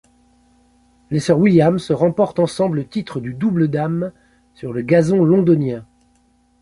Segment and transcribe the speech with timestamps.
[1.11, 4.11] Les sœurs Williams remportent ensemble le titre du double dames
[4.55, 5.85] sur le gazon londonien.